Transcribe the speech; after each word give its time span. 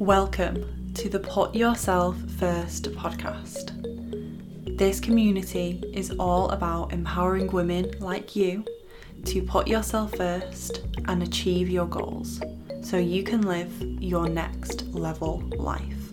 Welcome 0.00 0.94
to 0.94 1.10
the 1.10 1.20
Put 1.20 1.54
Yourself 1.54 2.16
First 2.38 2.90
podcast. 2.92 3.76
This 4.78 4.98
community 4.98 5.84
is 5.92 6.10
all 6.12 6.48
about 6.48 6.94
empowering 6.94 7.48
women 7.48 7.92
like 8.00 8.34
you 8.34 8.64
to 9.26 9.42
put 9.42 9.68
yourself 9.68 10.16
first 10.16 10.86
and 11.04 11.22
achieve 11.22 11.68
your 11.68 11.84
goals 11.84 12.40
so 12.80 12.96
you 12.96 13.22
can 13.22 13.42
live 13.42 13.70
your 14.00 14.26
next 14.26 14.84
level 14.86 15.42
life. 15.58 16.12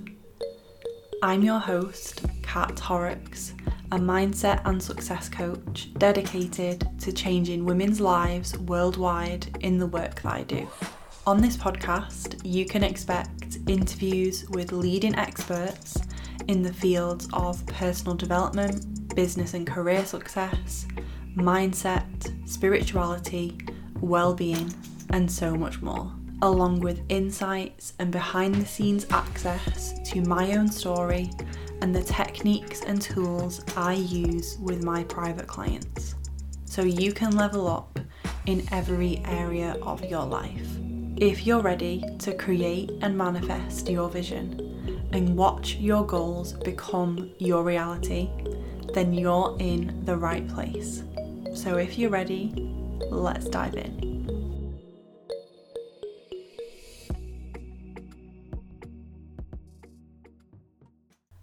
I'm 1.24 1.42
your 1.42 1.60
host, 1.60 2.26
Kat 2.44 2.78
Horrocks, 2.78 3.54
a 3.94 3.98
mindset 3.98 4.64
and 4.66 4.84
success 4.84 5.30
coach 5.30 5.94
dedicated 5.98 6.86
to 7.00 7.14
changing 7.14 7.64
women's 7.64 8.02
lives 8.02 8.58
worldwide 8.58 9.58
in 9.62 9.78
the 9.78 9.88
work 9.88 10.24
that 10.24 10.34
I 10.34 10.44
do. 10.44 10.68
On 11.26 11.42
this 11.42 11.58
podcast, 11.58 12.40
you 12.46 12.66
can 12.66 12.86
expect 12.86 13.37
interviews 13.68 14.47
with 14.49 14.71
leading 14.71 15.15
experts 15.15 15.98
in 16.48 16.62
the 16.62 16.73
fields 16.73 17.27
of 17.34 17.66
personal 17.67 18.16
development, 18.16 19.13
business 19.16 19.53
and 19.53 19.67
career 19.67 20.05
success, 20.05 20.88
mindset, 21.35 22.48
spirituality, 22.48 23.58
well-being, 23.99 24.73
and 25.11 25.31
so 25.31 25.55
much 25.55 25.81
more, 25.81 26.11
along 26.41 26.80
with 26.80 27.02
insights 27.09 27.94
and 27.99 28.11
behind 28.11 28.55
the 28.55 28.66
scenes 28.66 29.05
access 29.11 29.99
to 30.09 30.22
my 30.22 30.53
own 30.53 30.70
story 30.70 31.30
and 31.81 31.95
the 31.95 32.03
techniques 32.03 32.81
and 32.84 33.02
tools 33.02 33.63
I 33.75 33.94
use 33.94 34.58
with 34.59 34.84
my 34.84 35.03
private 35.05 35.47
clients. 35.47 36.16
So 36.66 36.81
you 36.84 37.11
can 37.11 37.36
level 37.36 37.67
up 37.67 37.99
in 38.45 38.66
every 38.72 39.22
area 39.25 39.77
of 39.81 40.03
your 40.05 40.25
life. 40.25 40.77
If 41.20 41.48
you're 41.48 41.63
ready 41.63 42.03
to 42.20 42.35
create 42.35 42.91
and 43.02 43.17
manifest 43.17 43.89
your 43.89 44.08
vision 44.08 45.09
and 45.12 45.35
watch 45.35 45.73
your 45.77 46.05
goals 46.05 46.53
become 46.53 47.31
your 47.39 47.63
reality, 47.63 48.30
then 48.94 49.16
you're 49.16 49.58
in 49.59 50.05
the 50.05 50.16
right 50.16 50.47
place. 50.47 51.02
So 51.55 51.77
if 51.77 51.97
you're 51.97 52.11
ready, 52.11 52.53
let's 53.09 53.50
dive 53.50 53.73
in. 53.73 53.97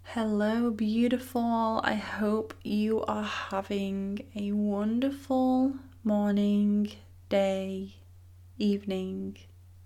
Hello, 0.03 0.71
beautiful. 0.71 1.81
I 1.83 1.95
hope 1.95 2.53
you 2.63 3.03
are 3.09 3.23
having 3.23 4.21
a 4.37 4.53
wonderful 4.53 5.73
morning, 6.05 6.93
day, 7.27 7.95
evening, 8.57 9.35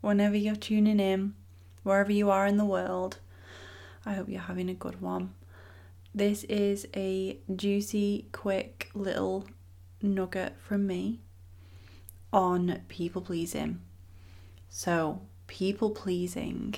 whenever 0.02 0.36
you're 0.36 0.56
tuning 0.56 1.00
in, 1.00 1.34
wherever 1.84 2.12
you 2.12 2.30
are 2.30 2.48
in 2.48 2.58
the 2.58 2.66
world. 2.66 3.20
I 4.06 4.14
hope 4.14 4.30
you're 4.30 4.42
having 4.42 4.70
a 4.70 4.74
good 4.74 5.02
one. 5.02 5.34
This 6.14 6.44
is 6.46 6.88
a 6.96 7.38
juicy, 7.56 8.26
quick 8.32 8.90
little 8.94 9.48
nugget 10.02 10.56
from 10.60 10.88
me 10.88 11.20
on 12.34 12.82
people 12.88 13.22
pleasing. 13.22 13.82
So, 14.70 15.22
people 15.48 15.92
pleasing 15.92 16.76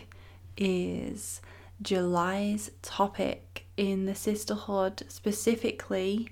is 0.57 1.41
July's 1.81 2.71
topic 2.81 3.65
in 3.77 4.05
the 4.05 4.15
sisterhood, 4.15 5.03
specifically 5.07 6.29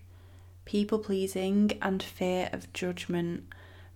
people 0.66 1.00
pleasing 1.00 1.72
and 1.82 2.04
fear 2.04 2.50
of 2.54 2.72
judgment, 2.73 3.44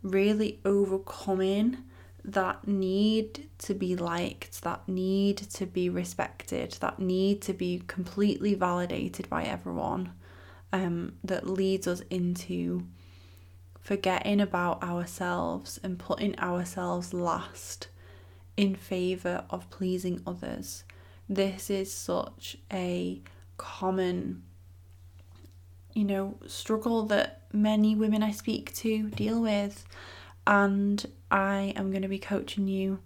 really 0.02 0.60
overcoming 0.66 1.78
that 2.26 2.68
need 2.68 3.50
to 3.60 3.74
be 3.74 3.96
liked, 3.96 4.62
that 4.62 4.88
need 4.88 5.38
to 5.38 5.66
be 5.66 5.90
respected, 5.90 6.72
that 6.80 7.00
need 7.00 7.42
to 7.42 7.54
be 7.54 7.84
completely 7.88 8.54
validated 8.54 9.30
by 9.30 9.44
everyone, 9.44 10.14
um, 10.72 11.14
that 11.24 11.48
leads 11.48 11.88
us 11.88 12.02
into 12.10 12.86
forgetting 13.82 14.40
about 14.40 14.82
ourselves 14.82 15.80
and 15.84 16.00
putting 16.00 16.38
ourselves 16.40 17.14
last 17.14 17.90
in 18.56 18.76
favour 18.76 19.44
of 19.50 19.70
pleasing 19.70 20.22
others. 20.26 20.86
This 21.28 21.70
is 21.70 21.94
such 21.94 22.58
a 22.72 23.22
common, 23.58 24.44
you 25.94 26.06
know, 26.06 26.38
struggle 26.48 27.04
that 27.08 27.42
many 27.52 27.96
women 27.96 28.24
I 28.24 28.32
speak 28.32 28.74
to 28.76 29.10
deal 29.10 29.42
with 29.42 29.86
and 30.46 31.06
I 31.32 31.74
am 31.76 31.92
going 31.92 32.02
to 32.02 32.08
be 32.08 32.20
coaching 32.20 32.68
you 32.68 33.00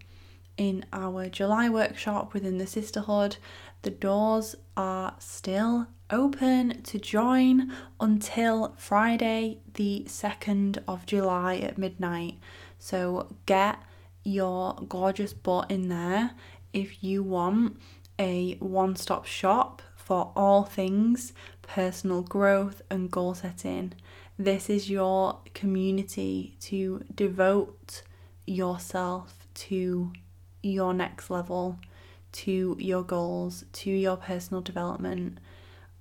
in 0.57 0.85
our 0.91 1.29
July 1.29 1.69
workshop 1.69 2.33
within 2.33 2.57
the 2.57 2.67
sisterhood. 2.67 3.37
The 3.83 3.91
doors 3.91 4.55
are 4.75 5.15
still 5.19 5.87
open 6.09 6.81
to 6.83 6.97
join 6.97 7.71
until 7.99 8.73
Friday, 8.77 9.59
the 9.73 10.05
2nd 10.07 10.79
of 10.87 11.05
July 11.05 11.57
at 11.57 11.77
midnight. 11.77 12.39
So 12.79 13.35
get 13.45 13.81
your 14.23 14.75
gorgeous 14.87 15.33
butt 15.33 15.69
in 15.71 15.89
there 15.89 16.31
if 16.73 17.03
you 17.03 17.23
want 17.23 17.79
a 18.19 18.55
one 18.55 18.95
stop 18.95 19.25
shop 19.25 19.81
for 19.95 20.31
all 20.35 20.63
things 20.63 21.33
personal 21.61 22.21
growth 22.21 22.81
and 22.89 23.11
goal 23.11 23.33
setting. 23.33 23.93
This 24.39 24.69
is 24.69 24.87
your 24.87 25.39
community 25.55 26.57
to 26.61 27.03
devote 27.13 28.03
yourself 28.45 29.47
to 29.55 30.13
your 30.61 30.93
next 30.93 31.31
level, 31.31 31.79
to 32.33 32.75
your 32.79 33.01
goals, 33.01 33.65
to 33.73 33.89
your 33.89 34.15
personal 34.15 34.61
development, 34.61 35.39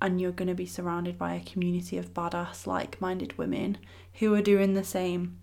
and 0.03 0.21
you're 0.21 0.33
going 0.33 0.49
to 0.49 0.55
be 0.55 0.67
surrounded 0.67 1.17
by 1.17 1.33
a 1.33 1.45
community 1.45 1.97
of 1.97 2.13
badass, 2.13 2.67
like 2.67 3.01
minded 3.01 3.39
women 3.39 3.79
who 4.15 4.35
are 4.35 4.43
doing 4.43 4.75
the 4.75 4.85
same. 4.85 5.39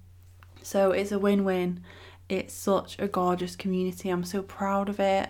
So 0.62 0.92
it's 0.92 1.12
a 1.12 1.18
win 1.18 1.44
win. 1.44 1.82
It's 2.30 2.54
such 2.54 3.00
a 3.00 3.08
gorgeous 3.08 3.56
community. 3.56 4.10
I'm 4.10 4.24
so 4.24 4.44
proud 4.44 4.88
of 4.88 5.00
it, 5.00 5.30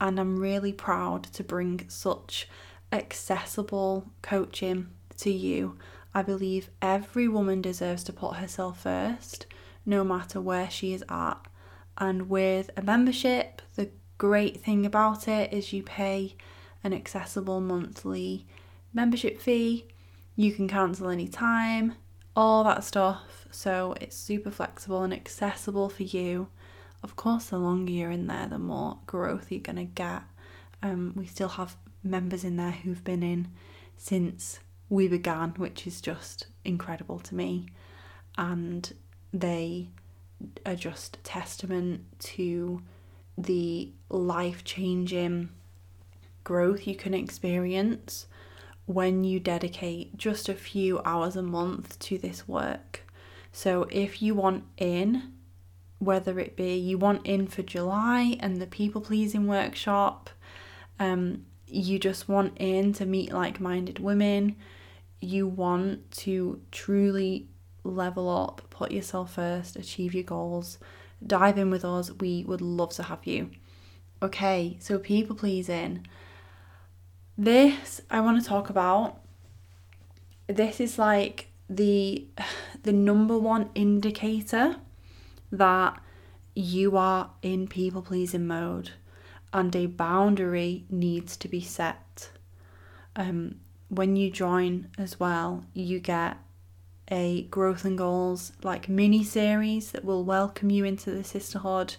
and 0.00 0.18
I'm 0.18 0.36
really 0.38 0.72
proud 0.72 1.24
to 1.34 1.44
bring 1.44 1.84
such 1.86 2.48
accessible 2.90 4.10
coaching 4.22 4.88
to 5.18 5.30
you 5.30 5.76
I 6.14 6.22
believe 6.22 6.70
every 6.80 7.26
woman 7.26 7.60
deserves 7.60 8.04
to 8.04 8.12
put 8.12 8.36
herself 8.36 8.82
first, 8.82 9.46
no 9.84 10.04
matter 10.04 10.40
where 10.40 10.70
she 10.70 10.92
is 10.92 11.04
at. 11.08 11.38
And 11.98 12.28
with 12.28 12.70
a 12.76 12.82
membership, 12.82 13.62
the 13.74 13.90
great 14.18 14.60
thing 14.62 14.86
about 14.86 15.26
it 15.26 15.52
is 15.52 15.72
you 15.72 15.82
pay 15.82 16.36
an 16.84 16.92
accessible 16.92 17.60
monthly 17.60 18.46
membership 18.92 19.40
fee. 19.40 19.86
You 20.36 20.52
can 20.52 20.68
cancel 20.68 21.08
any 21.08 21.28
time, 21.28 21.94
all 22.36 22.62
that 22.64 22.84
stuff. 22.84 23.46
So 23.50 23.94
it's 24.00 24.16
super 24.16 24.50
flexible 24.50 25.02
and 25.02 25.12
accessible 25.12 25.88
for 25.88 26.04
you. 26.04 26.48
Of 27.02 27.16
course, 27.16 27.46
the 27.46 27.58
longer 27.58 27.92
you're 27.92 28.10
in 28.10 28.28
there, 28.28 28.46
the 28.48 28.58
more 28.58 28.98
growth 29.06 29.50
you're 29.50 29.60
going 29.60 29.76
to 29.76 29.84
get. 29.84 30.22
Um, 30.82 31.12
we 31.16 31.26
still 31.26 31.48
have 31.48 31.76
members 32.02 32.44
in 32.44 32.56
there 32.56 32.70
who've 32.70 33.04
been 33.04 33.22
in 33.22 33.48
since 33.96 34.58
we 34.94 35.08
began, 35.08 35.50
which 35.56 35.88
is 35.88 36.00
just 36.00 36.46
incredible 36.64 37.18
to 37.18 37.34
me. 37.34 37.66
And 38.38 38.92
they 39.32 39.88
are 40.64 40.76
just 40.76 41.18
testament 41.24 42.04
to 42.20 42.80
the 43.36 43.90
life 44.08 44.62
changing 44.62 45.48
growth 46.44 46.86
you 46.86 46.94
can 46.94 47.12
experience 47.12 48.26
when 48.86 49.24
you 49.24 49.40
dedicate 49.40 50.16
just 50.16 50.48
a 50.48 50.54
few 50.54 51.00
hours 51.04 51.34
a 51.34 51.42
month 51.42 51.98
to 51.98 52.16
this 52.16 52.46
work. 52.46 53.00
So, 53.50 53.88
if 53.90 54.22
you 54.22 54.34
want 54.34 54.64
in, 54.76 55.32
whether 55.98 56.38
it 56.38 56.56
be 56.56 56.74
you 56.76 56.98
want 56.98 57.26
in 57.26 57.46
for 57.48 57.62
July 57.62 58.36
and 58.40 58.60
the 58.60 58.66
people 58.66 59.00
pleasing 59.00 59.46
workshop, 59.46 60.30
um, 61.00 61.46
you 61.66 61.98
just 61.98 62.28
want 62.28 62.56
in 62.58 62.92
to 62.92 63.06
meet 63.06 63.32
like 63.32 63.58
minded 63.58 63.98
women, 63.98 64.56
you 65.24 65.46
want 65.46 66.10
to 66.10 66.60
truly 66.70 67.48
level 67.82 68.28
up, 68.28 68.62
put 68.70 68.92
yourself 68.92 69.34
first, 69.34 69.76
achieve 69.76 70.14
your 70.14 70.24
goals, 70.24 70.78
dive 71.26 71.58
in 71.58 71.70
with 71.70 71.84
us. 71.84 72.10
We 72.12 72.44
would 72.44 72.60
love 72.60 72.92
to 72.94 73.04
have 73.04 73.26
you. 73.26 73.50
Okay, 74.22 74.76
so 74.80 74.98
people 74.98 75.36
pleasing. 75.36 76.06
This 77.36 78.00
I 78.10 78.20
want 78.20 78.42
to 78.42 78.48
talk 78.48 78.70
about. 78.70 79.20
This 80.46 80.80
is 80.80 80.98
like 80.98 81.48
the 81.68 82.26
the 82.82 82.92
number 82.92 83.38
one 83.38 83.70
indicator 83.74 84.76
that 85.50 86.00
you 86.54 86.96
are 86.96 87.30
in 87.42 87.66
people 87.66 88.02
pleasing 88.02 88.46
mode 88.46 88.92
and 89.52 89.74
a 89.74 89.86
boundary 89.86 90.84
needs 90.90 91.36
to 91.36 91.48
be 91.48 91.60
set. 91.60 92.30
Um, 93.16 93.60
when 93.96 94.16
you 94.16 94.30
join 94.30 94.88
as 94.98 95.20
well, 95.20 95.64
you 95.72 96.00
get 96.00 96.38
a 97.10 97.42
growth 97.44 97.84
and 97.84 97.98
goals 97.98 98.52
like 98.62 98.88
mini 98.88 99.22
series 99.22 99.92
that 99.92 100.04
will 100.04 100.24
welcome 100.24 100.70
you 100.70 100.84
into 100.84 101.10
the 101.10 101.24
sisterhood. 101.24 101.96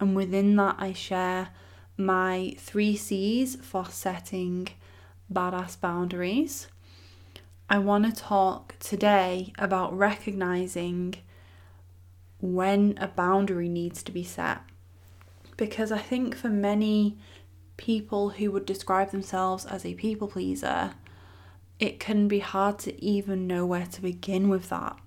And 0.00 0.16
within 0.16 0.56
that, 0.56 0.76
I 0.78 0.92
share 0.92 1.48
my 1.96 2.54
three 2.58 2.96
C's 2.96 3.56
for 3.56 3.86
setting 3.86 4.68
badass 5.32 5.80
boundaries. 5.80 6.68
I 7.70 7.78
want 7.78 8.04
to 8.06 8.22
talk 8.22 8.76
today 8.78 9.52
about 9.58 9.96
recognizing 9.96 11.16
when 12.40 12.96
a 13.00 13.08
boundary 13.08 13.68
needs 13.68 14.02
to 14.04 14.12
be 14.12 14.24
set. 14.24 14.60
Because 15.56 15.92
I 15.92 15.98
think 15.98 16.36
for 16.36 16.48
many 16.48 17.18
people 17.76 18.30
who 18.30 18.50
would 18.52 18.64
describe 18.64 19.10
themselves 19.10 19.66
as 19.66 19.84
a 19.84 19.94
people 19.94 20.28
pleaser, 20.28 20.92
it 21.78 22.00
can 22.00 22.28
be 22.28 22.40
hard 22.40 22.78
to 22.80 23.04
even 23.04 23.46
know 23.46 23.64
where 23.64 23.86
to 23.86 24.02
begin 24.02 24.48
with 24.48 24.68
that. 24.68 24.98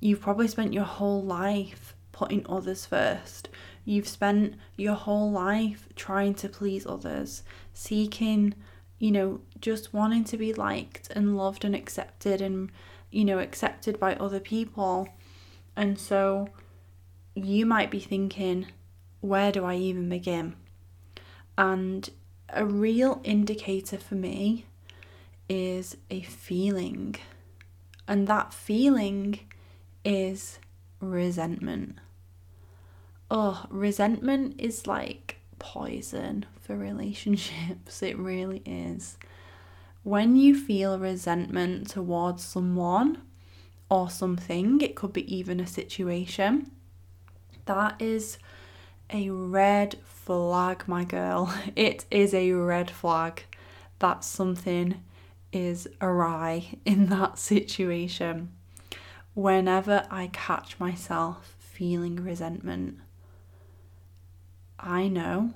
You've 0.00 0.20
probably 0.20 0.48
spent 0.48 0.72
your 0.72 0.84
whole 0.84 1.22
life 1.22 1.94
putting 2.12 2.46
others 2.48 2.86
first. 2.86 3.48
You've 3.84 4.08
spent 4.08 4.54
your 4.76 4.94
whole 4.94 5.30
life 5.30 5.88
trying 5.96 6.34
to 6.34 6.48
please 6.48 6.86
others, 6.86 7.42
seeking, 7.72 8.54
you 8.98 9.10
know, 9.10 9.40
just 9.60 9.92
wanting 9.92 10.24
to 10.24 10.36
be 10.36 10.54
liked 10.54 11.10
and 11.10 11.36
loved 11.36 11.64
and 11.64 11.74
accepted 11.74 12.40
and, 12.40 12.70
you 13.10 13.24
know, 13.24 13.38
accepted 13.38 13.98
by 13.98 14.14
other 14.14 14.40
people. 14.40 15.08
And 15.76 15.98
so 15.98 16.48
you 17.34 17.66
might 17.66 17.90
be 17.90 18.00
thinking, 18.00 18.66
where 19.20 19.52
do 19.52 19.64
I 19.64 19.74
even 19.74 20.08
begin? 20.08 20.54
And 21.58 22.08
a 22.48 22.64
real 22.64 23.20
indicator 23.24 23.98
for 23.98 24.14
me 24.14 24.66
is 25.48 25.96
a 26.10 26.22
feeling. 26.22 27.16
And 28.06 28.26
that 28.28 28.52
feeling 28.52 29.40
is 30.04 30.58
resentment. 31.00 31.98
Oh, 33.30 33.64
resentment 33.70 34.60
is 34.60 34.86
like 34.86 35.38
poison 35.58 36.46
for 36.60 36.76
relationships. 36.76 38.02
It 38.02 38.18
really 38.18 38.62
is. 38.66 39.16
When 40.02 40.36
you 40.36 40.54
feel 40.54 40.98
resentment 40.98 41.88
towards 41.88 42.44
someone 42.44 43.22
or 43.88 44.10
something, 44.10 44.80
it 44.82 44.94
could 44.94 45.14
be 45.14 45.34
even 45.34 45.60
a 45.60 45.66
situation, 45.66 46.70
that 47.64 48.00
is 48.00 48.38
a 49.10 49.30
red 49.30 49.96
flag, 50.04 50.84
my 50.86 51.04
girl. 51.04 51.54
It 51.76 52.04
is 52.10 52.34
a 52.34 52.52
red 52.52 52.90
flag 52.90 53.44
that 53.98 54.24
something 54.24 55.02
is 55.54 55.88
awry 56.00 56.76
in 56.84 57.06
that 57.06 57.38
situation. 57.38 58.50
Whenever 59.34 60.06
I 60.10 60.28
catch 60.32 60.78
myself 60.78 61.56
feeling 61.58 62.16
resentment, 62.16 62.98
I 64.78 65.08
know 65.08 65.54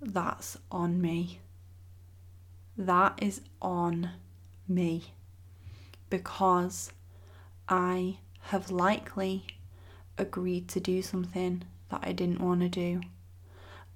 that's 0.00 0.56
on 0.70 1.00
me. 1.00 1.40
That 2.76 3.18
is 3.20 3.40
on 3.60 4.10
me 4.68 5.12
because 6.10 6.92
I 7.68 8.18
have 8.42 8.70
likely 8.70 9.46
agreed 10.16 10.68
to 10.68 10.80
do 10.80 11.02
something 11.02 11.64
that 11.90 12.00
I 12.02 12.12
didn't 12.12 12.40
want 12.40 12.60
to 12.60 12.68
do. 12.68 13.00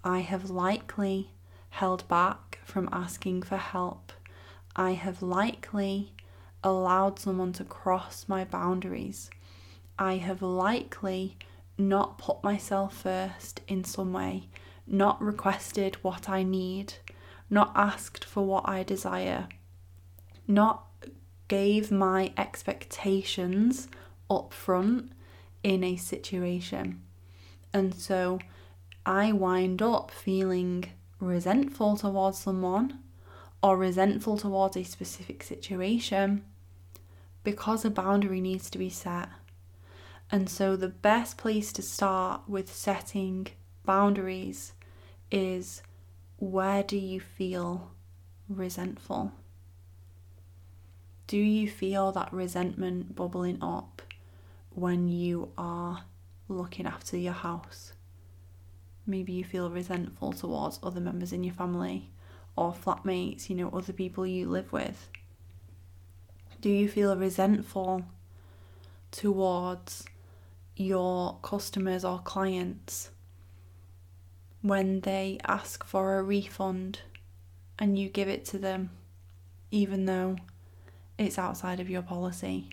I 0.04 0.20
have 0.20 0.50
likely 0.50 1.30
held 1.70 2.06
back 2.08 2.58
from 2.64 2.88
asking 2.92 3.42
for 3.42 3.56
help. 3.56 4.12
I 4.74 4.92
have 4.92 5.22
likely 5.22 6.12
allowed 6.64 7.18
someone 7.18 7.52
to 7.54 7.64
cross 7.64 8.26
my 8.28 8.44
boundaries. 8.44 9.30
I 9.98 10.16
have 10.16 10.42
likely 10.42 11.36
not 11.76 12.18
put 12.18 12.42
myself 12.42 13.02
first 13.02 13.60
in 13.68 13.84
some 13.84 14.12
way, 14.12 14.48
not 14.86 15.20
requested 15.20 15.96
what 16.02 16.28
I 16.28 16.42
need, 16.42 16.94
not 17.50 17.72
asked 17.74 18.24
for 18.24 18.44
what 18.46 18.68
I 18.68 18.82
desire, 18.82 19.48
not 20.46 20.86
gave 21.48 21.90
my 21.90 22.32
expectations 22.38 23.88
up 24.30 24.54
front 24.54 25.12
in 25.62 25.84
a 25.84 25.96
situation. 25.96 27.02
And 27.74 27.94
so 27.94 28.38
I 29.04 29.32
wind 29.32 29.82
up 29.82 30.10
feeling 30.10 30.86
resentful 31.20 31.96
towards 31.96 32.38
someone 32.38 32.98
or 33.62 33.76
resentful 33.76 34.36
towards 34.36 34.76
a 34.76 34.82
specific 34.82 35.42
situation 35.42 36.44
because 37.44 37.84
a 37.84 37.90
boundary 37.90 38.40
needs 38.40 38.68
to 38.70 38.78
be 38.78 38.90
set. 38.90 39.28
And 40.30 40.48
so, 40.48 40.76
the 40.76 40.88
best 40.88 41.36
place 41.36 41.72
to 41.74 41.82
start 41.82 42.42
with 42.48 42.72
setting 42.72 43.48
boundaries 43.84 44.72
is 45.30 45.82
where 46.38 46.82
do 46.82 46.96
you 46.96 47.20
feel 47.20 47.92
resentful? 48.48 49.32
Do 51.26 51.36
you 51.36 51.68
feel 51.68 52.12
that 52.12 52.32
resentment 52.32 53.14
bubbling 53.14 53.58
up 53.62 54.02
when 54.70 55.08
you 55.08 55.52
are 55.56 56.04
looking 56.48 56.86
after 56.86 57.16
your 57.16 57.32
house? 57.32 57.92
Maybe 59.06 59.32
you 59.32 59.44
feel 59.44 59.70
resentful 59.70 60.32
towards 60.32 60.78
other 60.82 61.00
members 61.00 61.32
in 61.32 61.44
your 61.44 61.54
family 61.54 62.10
or 62.56 62.72
flatmates, 62.72 63.48
you 63.48 63.56
know, 63.56 63.70
other 63.70 63.92
people 63.92 64.26
you 64.26 64.48
live 64.48 64.72
with. 64.72 65.08
Do 66.60 66.68
you 66.68 66.88
feel 66.88 67.16
resentful 67.16 68.04
towards 69.10 70.04
your 70.76 71.38
customers 71.42 72.04
or 72.04 72.18
clients 72.20 73.10
when 74.60 75.00
they 75.00 75.38
ask 75.44 75.84
for 75.84 76.18
a 76.18 76.22
refund 76.22 77.00
and 77.78 77.98
you 77.98 78.08
give 78.08 78.28
it 78.28 78.44
to 78.44 78.58
them 78.58 78.90
even 79.70 80.04
though 80.04 80.36
it's 81.18 81.38
outside 81.38 81.80
of 81.80 81.90
your 81.90 82.02
policy? 82.02 82.70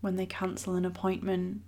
When 0.00 0.16
they 0.16 0.26
cancel 0.26 0.76
an 0.76 0.86
appointment 0.86 1.60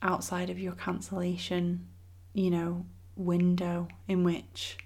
outside 0.00 0.48
of 0.48 0.58
your 0.58 0.72
cancellation, 0.72 1.88
you 2.32 2.50
know, 2.50 2.86
window 3.16 3.88
in 4.08 4.24
which 4.24 4.78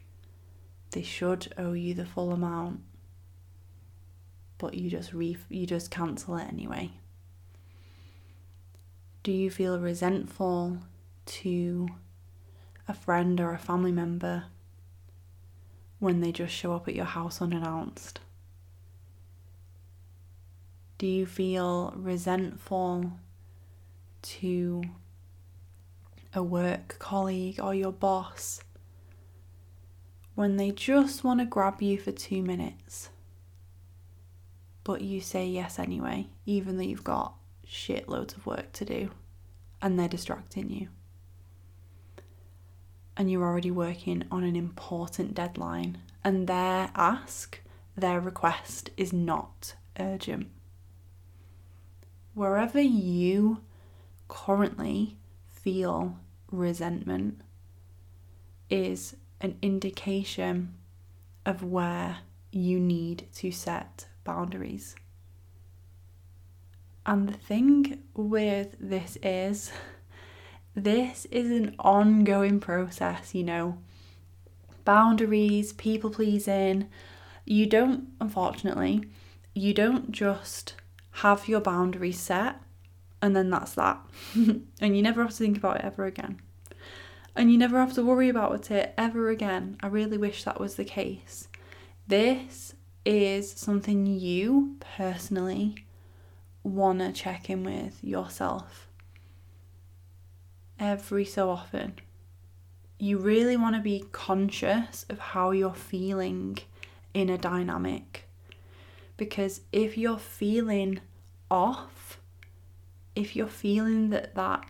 they 0.90 1.02
should 1.02 1.52
owe 1.58 1.72
you 1.72 1.94
the 1.94 2.06
full 2.06 2.32
amount, 2.32 2.80
but 4.58 4.74
you 4.74 4.90
just 4.90 5.12
re- 5.12 5.36
you 5.48 5.66
just 5.66 5.90
cancel 5.90 6.36
it 6.36 6.48
anyway. 6.48 6.90
Do 9.22 9.32
you 9.32 9.50
feel 9.50 9.78
resentful 9.78 10.78
to 11.26 11.88
a 12.86 12.94
friend 12.94 13.40
or 13.40 13.52
a 13.52 13.58
family 13.58 13.92
member 13.92 14.44
when 15.98 16.20
they 16.20 16.30
just 16.30 16.54
show 16.54 16.74
up 16.74 16.86
at 16.86 16.94
your 16.94 17.06
house 17.06 17.42
unannounced? 17.42 18.20
Do 20.98 21.06
you 21.06 21.26
feel 21.26 21.92
resentful 21.96 23.12
to 24.22 24.82
a 26.32 26.42
work 26.42 26.96
colleague 26.98 27.60
or 27.60 27.74
your 27.74 27.92
boss 27.92 28.60
when 30.36 30.58
they 30.58 30.70
just 30.70 31.24
want 31.24 31.40
to 31.40 31.46
grab 31.46 31.80
you 31.82 31.98
for 31.98 32.12
two 32.12 32.42
minutes, 32.42 33.08
but 34.84 35.00
you 35.00 35.20
say 35.20 35.46
yes 35.46 35.78
anyway, 35.78 36.28
even 36.44 36.76
though 36.76 36.84
you've 36.84 37.02
got 37.02 37.34
shitloads 37.66 38.36
of 38.36 38.46
work 38.46 38.70
to 38.72 38.84
do 38.84 39.10
and 39.82 39.98
they're 39.98 40.06
distracting 40.06 40.70
you. 40.70 40.88
And 43.16 43.30
you're 43.30 43.44
already 43.44 43.70
working 43.70 44.24
on 44.30 44.44
an 44.44 44.56
important 44.56 45.32
deadline, 45.34 45.98
and 46.22 46.46
their 46.46 46.90
ask, 46.94 47.58
their 47.96 48.20
request 48.20 48.90
is 48.98 49.14
not 49.14 49.74
urgent. 49.98 50.48
Wherever 52.34 52.80
you 52.80 53.62
currently 54.28 55.16
feel 55.48 56.18
resentment 56.52 57.40
is 58.68 59.16
an 59.40 59.56
indication 59.62 60.74
of 61.44 61.62
where 61.62 62.18
you 62.50 62.80
need 62.80 63.28
to 63.34 63.50
set 63.50 64.06
boundaries. 64.24 64.96
And 67.04 67.28
the 67.28 67.38
thing 67.38 68.02
with 68.14 68.74
this 68.80 69.16
is, 69.22 69.70
this 70.74 71.26
is 71.26 71.50
an 71.50 71.76
ongoing 71.78 72.58
process, 72.58 73.34
you 73.34 73.44
know. 73.44 73.78
Boundaries, 74.84 75.72
people 75.72 76.10
pleasing. 76.10 76.88
You 77.44 77.66
don't, 77.66 78.08
unfortunately, 78.20 79.04
you 79.54 79.72
don't 79.72 80.10
just 80.10 80.74
have 81.12 81.48
your 81.48 81.60
boundaries 81.60 82.18
set 82.18 82.60
and 83.22 83.34
then 83.34 83.50
that's 83.50 83.74
that. 83.74 83.98
and 84.34 84.96
you 84.96 85.02
never 85.02 85.22
have 85.22 85.30
to 85.30 85.36
think 85.36 85.56
about 85.56 85.76
it 85.76 85.84
ever 85.84 86.04
again. 86.04 86.40
And 87.36 87.52
you 87.52 87.58
never 87.58 87.78
have 87.78 87.92
to 87.94 88.02
worry 88.02 88.28
about 88.30 88.70
it 88.70 88.94
ever 88.96 89.28
again. 89.28 89.76
I 89.82 89.88
really 89.88 90.16
wish 90.16 90.44
that 90.44 90.58
was 90.58 90.76
the 90.76 90.84
case. 90.84 91.48
This 92.06 92.74
is 93.04 93.50
something 93.52 94.06
you 94.06 94.76
personally 94.80 95.84
want 96.64 96.98
to 97.00 97.12
check 97.12 97.48
in 97.50 97.62
with 97.62 98.02
yourself 98.02 98.88
every 100.80 101.24
so 101.24 101.50
often. 101.50 101.94
you 102.98 103.18
really 103.18 103.56
want 103.56 103.76
to 103.76 103.82
be 103.82 104.04
conscious 104.12 105.04
of 105.08 105.18
how 105.18 105.50
you're 105.50 105.74
feeling 105.74 106.58
in 107.12 107.28
a 107.28 107.38
dynamic. 107.38 108.28
Because 109.16 109.62
if 109.72 109.96
you're 109.98 110.18
feeling 110.18 111.00
off, 111.50 112.18
if 113.14 113.36
you're 113.36 113.46
feeling 113.46 114.10
that 114.10 114.34
that 114.34 114.66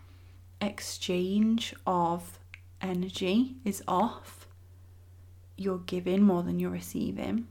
exchange 0.61 1.75
of 1.87 2.39
energy 2.87 3.57
is 3.65 3.83
off, 3.87 4.47
you're 5.57 5.79
giving 5.79 6.23
more 6.23 6.43
than 6.43 6.61
you're 6.61 6.71
receiving, 6.71 7.49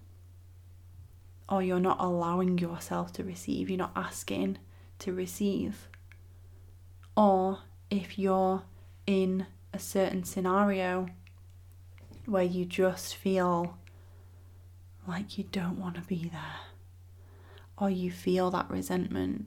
or 1.50 1.62
you're 1.62 1.80
not 1.80 1.98
allowing 2.00 2.58
yourself 2.58 3.12
to 3.13 3.24
receive, 3.24 3.70
you're 3.70 3.77
not 3.77 3.92
asking 3.96 4.58
to 5.00 5.13
receive. 5.13 5.88
Or 7.15 7.60
if 7.89 8.18
you're 8.18 8.63
in 9.06 9.46
a 9.74 9.80
certain 9.80 10.24
scenario 10.24 11.08
where 12.25 12.44
you 12.44 12.65
just 12.65 13.15
feel 13.15 13.77
like 15.08 15.38
you 15.38 15.44
don't 15.51 15.80
want 15.80 15.96
to 15.96 16.01
be 16.01 16.30
there, 16.32 16.60
or 17.77 17.89
you 17.89 18.12
feel 18.12 18.50
that 18.51 18.70
resentment. 18.70 19.46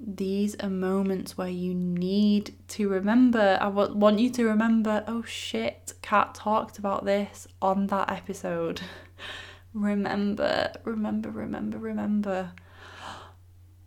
These 0.00 0.54
are 0.60 0.70
moments 0.70 1.36
where 1.36 1.48
you 1.48 1.74
need 1.74 2.54
to 2.68 2.88
remember. 2.88 3.58
I 3.60 3.66
want 3.66 4.20
you 4.20 4.30
to 4.30 4.44
remember 4.44 5.04
oh 5.08 5.22
shit, 5.22 5.92
Kat 6.02 6.34
talked 6.34 6.78
about 6.78 7.04
this 7.04 7.48
on 7.60 7.88
that 7.88 8.10
episode. 8.10 8.80
remember, 9.74 10.72
remember, 10.84 11.30
remember, 11.30 11.78
remember. 11.78 12.52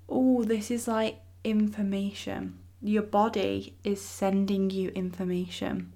Oh, 0.10 0.44
this 0.44 0.70
is 0.70 0.88
like 0.88 1.20
information. 1.46 2.60
Your 2.82 3.04
body 3.04 3.78
is 3.84 4.02
sending 4.02 4.70
you 4.70 4.90
information. 4.90 5.94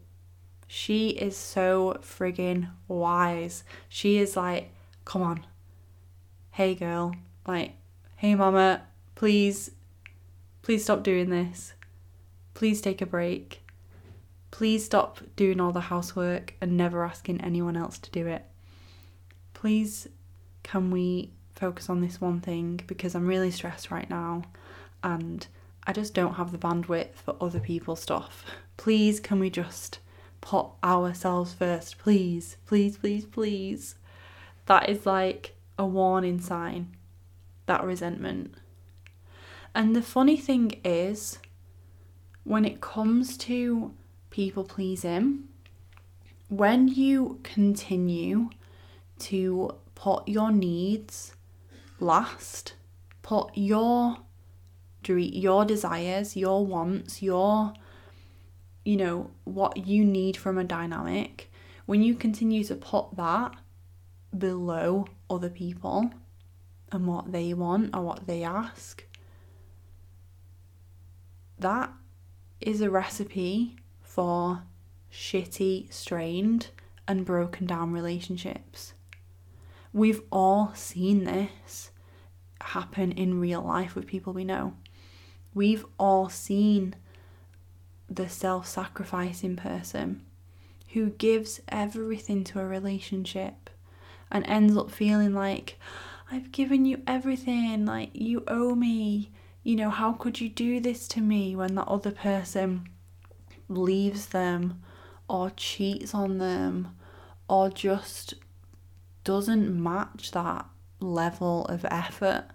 She 0.67 1.10
is 1.10 1.36
so 1.36 1.98
friggin' 2.01 2.69
wise. 2.88 3.63
She 3.89 4.17
is 4.17 4.38
like, 4.38 4.72
come 5.03 5.22
on. 5.22 5.45
Hey 6.51 6.74
girl, 6.74 7.13
like, 7.45 7.74
hey 8.15 8.34
mama, 8.36 8.84
please, 9.15 9.72
please 10.65 10.84
stop 10.84 11.03
doing 11.03 11.29
this. 11.29 11.74
Please 12.55 12.81
take 12.81 13.00
a 13.00 13.05
break. 13.05 13.62
Please 14.50 14.84
stop 14.84 15.19
doing 15.36 15.62
all 15.62 15.72
the 15.72 15.79
housework 15.79 16.55
and 16.60 16.75
never 16.75 17.03
asking 17.03 17.39
anyone 17.41 17.77
else 17.77 18.00
to 18.00 18.10
do 18.10 18.25
it. 18.25 18.43
Please, 19.53 20.07
can 20.63 20.89
we 20.89 21.29
focus 21.53 21.88
on 21.88 22.01
this 22.01 22.19
one 22.19 22.41
thing 22.41 22.81
because 22.88 23.13
I'm 23.13 23.27
really 23.27 23.51
stressed 23.51 23.91
right 23.91 24.10
now 24.10 24.41
and 25.03 25.45
I 25.86 25.93
just 25.93 26.15
don't 26.15 26.34
have 26.34 26.51
the 26.51 26.57
bandwidth 26.57 27.13
for 27.13 27.36
other 27.39 27.60
people's 27.60 28.01
stuff. 28.01 28.43
Please, 28.75 29.19
can 29.19 29.38
we 29.38 29.51
just 29.51 30.00
put 30.41 30.65
ourselves 30.84 31.53
first? 31.53 32.00
Please, 32.00 32.57
please, 32.65 32.98
please, 32.98 33.25
please. 33.25 33.98
That 34.65 34.89
is 34.89 35.05
like 35.05 35.53
a 35.77 35.86
warning 35.86 36.41
sign, 36.41 36.98
that 37.67 37.84
resentment. 37.84 38.55
And 39.75 39.94
the 39.94 40.01
funny 40.01 40.38
thing 40.38 40.79
is, 40.86 41.38
when 42.46 42.63
it 42.63 42.79
comes 42.79 43.38
to 43.39 43.94
people 44.29 44.63
pleasing, 44.63 45.50
when 46.48 46.88
you 46.88 47.41
continue 47.44 48.51
to 49.20 49.75
put 49.94 50.29
your 50.29 50.50
needs 50.51 51.36
last, 52.00 52.75
put 53.22 53.51
your 53.53 54.17
your 55.08 55.65
desires, 55.65 56.36
your 56.36 56.65
wants, 56.65 57.22
your 57.22 57.74
you 58.86 58.96
know, 58.96 59.29
what 59.44 59.86
you 59.86 60.05
need 60.05 60.38
from 60.38 60.58
a 60.58 60.63
dynamic, 60.63 61.51
when 61.86 62.01
you 62.01 62.15
continue 62.15 62.63
to 62.63 62.75
put 62.75 63.15
that 63.17 63.51
below 64.38 65.05
other 65.29 65.50
people 65.50 66.12
and 66.91 67.08
what 67.08 67.32
they 67.32 67.53
want 67.53 67.94
or 67.96 68.01
what 68.03 68.25
they 68.25 68.44
ask, 68.44 69.03
that 71.60 71.92
is 72.62 72.82
a 72.82 72.90
recipe 72.90 73.76
for 74.02 74.64
shitty, 75.12 75.92
strained, 75.92 76.70
and 77.08 77.26
broken 77.26 77.66
down 77.66 77.92
relationships. 77.92 78.94
We've 79.94 80.22
all 80.32 80.74
seen 80.76 81.24
this 81.24 81.92
happen 82.62 83.12
in 83.12 83.40
real 83.40 83.62
life 83.62 83.96
with 83.96 84.08
people 84.08 84.34
we 84.34 84.44
know. 84.44 84.74
We've 85.54 85.86
all 85.98 86.30
seen 86.30 86.96
the 88.10 88.28
self 88.28 88.68
sacrificing 88.68 89.56
person 89.56 90.22
who 90.90 91.10
gives 91.12 91.62
everything 91.68 92.44
to 92.46 92.60
a 92.60 92.66
relationship 92.66 93.70
and 94.32 94.46
ends 94.48 94.76
up 94.76 94.92
feeling 94.92 95.34
like, 95.34 95.80
I've 96.32 96.52
given 96.52 96.86
you 96.86 97.02
everything, 97.06 97.86
like, 97.86 98.10
you 98.14 98.44
owe 98.48 98.76
me. 98.76 99.32
You 99.65 99.75
know, 99.75 99.89
how 99.89 100.13
could 100.13 100.39
you 100.39 100.48
do 100.48 100.79
this 100.79 101.07
to 101.10 101.22
me 101.22 101.55
when 101.55 101.75
that 101.75 101.88
other 101.88 102.12
person 102.12 102.88
leaves 103.67 104.27
them 104.27 104.81
or 105.27 105.50
cheats 105.50 106.13
on 106.13 106.38
them 106.38 106.95
or 107.50 107.69
just 107.69 108.36
doesn't 109.24 109.84
match 109.84 110.31
that 110.31 110.67
level 111.01 111.65
of 111.65 111.84
effort? 111.86 112.45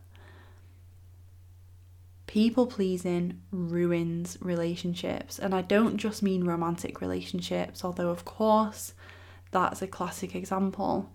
people 2.31 2.65
pleasing 2.65 3.41
ruins 3.51 4.39
relationships. 4.41 5.37
And 5.37 5.53
I 5.53 5.63
don't 5.63 5.97
just 5.97 6.23
mean 6.23 6.45
romantic 6.45 7.01
relationships, 7.01 7.85
although, 7.85 8.11
of 8.11 8.25
course, 8.25 8.95
that's 9.51 9.83
a 9.83 9.89
classic 9.89 10.37
example. 10.37 11.11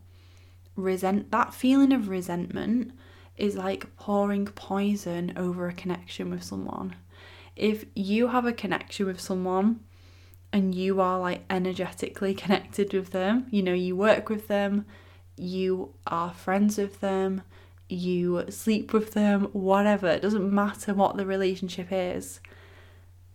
Resent 0.75 1.31
that 1.31 1.53
feeling 1.53 1.93
of 1.93 2.09
resentment 2.09 2.91
is 3.37 3.55
like 3.55 3.95
pouring 3.97 4.45
poison 4.45 5.33
over 5.35 5.67
a 5.67 5.73
connection 5.73 6.29
with 6.29 6.43
someone. 6.43 6.95
If 7.55 7.85
you 7.95 8.27
have 8.27 8.45
a 8.45 8.53
connection 8.53 9.05
with 9.05 9.19
someone 9.19 9.81
and 10.51 10.73
you 10.73 11.01
are 11.01 11.19
like 11.19 11.43
energetically 11.49 12.33
connected 12.33 12.93
with 12.93 13.11
them, 13.11 13.47
you 13.49 13.61
know, 13.61 13.73
you 13.73 13.95
work 13.95 14.29
with 14.29 14.47
them, 14.47 14.85
you 15.37 15.93
are 16.07 16.33
friends 16.33 16.77
with 16.77 17.01
them, 17.01 17.41
you 17.89 18.45
sleep 18.49 18.93
with 18.93 19.13
them, 19.13 19.45
whatever, 19.51 20.07
it 20.07 20.21
doesn't 20.21 20.53
matter 20.53 20.93
what 20.93 21.17
the 21.17 21.25
relationship 21.25 21.87
is. 21.91 22.39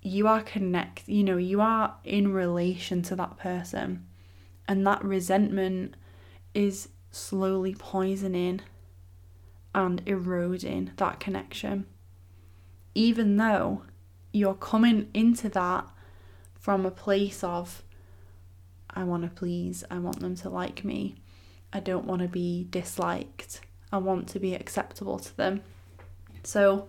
You 0.02 0.26
are 0.28 0.42
connect, 0.42 1.09
you 1.09 1.23
know, 1.23 1.37
you 1.37 1.61
are 1.61 1.95
in 2.04 2.33
relation 2.33 3.02
to 3.02 3.16
that 3.16 3.38
person. 3.38 4.07
And 4.66 4.87
that 4.87 5.04
resentment 5.04 5.95
is 6.54 6.88
slowly 7.11 7.75
poisoning 7.75 8.61
and 9.74 10.02
eroding 10.06 10.92
that 10.96 11.20
connection. 11.20 11.86
Even 12.94 13.36
though 13.36 13.82
you're 14.32 14.54
coming 14.54 15.08
into 15.14 15.48
that 15.50 15.86
from 16.58 16.84
a 16.84 16.90
place 16.90 17.42
of, 17.44 17.82
I 18.90 19.04
want 19.04 19.22
to 19.22 19.30
please, 19.30 19.84
I 19.90 19.98
want 19.98 20.20
them 20.20 20.34
to 20.36 20.48
like 20.48 20.84
me, 20.84 21.16
I 21.72 21.80
don't 21.80 22.04
want 22.04 22.22
to 22.22 22.28
be 22.28 22.66
disliked, 22.70 23.60
I 23.92 23.98
want 23.98 24.28
to 24.28 24.40
be 24.40 24.54
acceptable 24.54 25.18
to 25.18 25.36
them. 25.36 25.62
So 26.42 26.86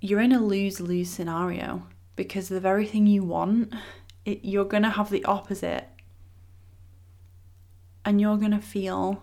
you're 0.00 0.20
in 0.20 0.32
a 0.32 0.40
lose 0.40 0.80
lose 0.80 1.10
scenario 1.10 1.86
because 2.16 2.48
the 2.48 2.60
very 2.60 2.86
thing 2.86 3.06
you 3.06 3.24
want, 3.24 3.72
it, 4.24 4.40
you're 4.42 4.64
going 4.64 4.82
to 4.82 4.90
have 4.90 5.10
the 5.10 5.24
opposite. 5.24 5.88
And 8.04 8.20
you're 8.20 8.36
going 8.36 8.50
to 8.52 8.58
feel 8.58 9.22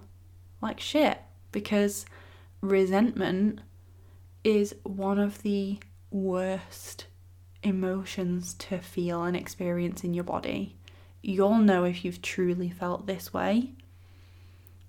like 0.61 0.79
shit 0.79 1.19
because 1.51 2.05
resentment 2.61 3.61
is 4.43 4.75
one 4.83 5.19
of 5.19 5.41
the 5.43 5.79
worst 6.11 7.05
emotions 7.61 8.53
to 8.55 8.79
feel 8.79 9.23
and 9.23 9.35
experience 9.35 10.03
in 10.03 10.13
your 10.13 10.23
body. 10.23 10.77
You'll 11.21 11.57
know 11.57 11.83
if 11.83 12.05
you've 12.05 12.21
truly 12.21 12.69
felt 12.69 13.05
this 13.05 13.33
way. 13.33 13.71